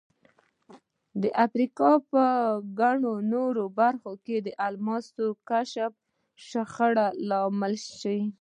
د 1.21 1.23
افریقا 1.45 1.91
په 2.11 2.23
ګڼو 2.79 3.13
نورو 3.33 3.63
برخو 3.79 4.13
کې 4.25 4.37
د 4.45 4.47
الماسو 4.67 5.25
کشف 5.49 5.93
شخړو 6.47 7.07
لامل 7.29 7.73
شو. 7.99 8.17